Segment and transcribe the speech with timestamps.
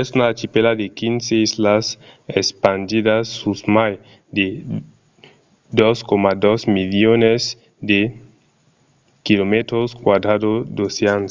[0.00, 1.84] es una archipèla de 15 islas
[2.40, 3.92] espandidas sus mai
[4.36, 4.46] de
[5.80, 7.42] 2,2 milions
[7.90, 8.00] de
[9.26, 9.54] km²
[10.76, 11.22] d’ocean